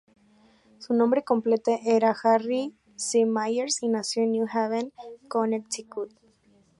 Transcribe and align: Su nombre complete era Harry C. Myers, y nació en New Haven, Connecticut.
Su 0.79 0.95
nombre 0.95 1.21
complete 1.23 1.79
era 1.85 2.15
Harry 2.23 2.73
C. 2.95 3.23
Myers, 3.27 3.83
y 3.83 3.87
nació 3.87 4.23
en 4.23 4.31
New 4.31 4.47
Haven, 4.51 4.91
Connecticut. 5.27 6.11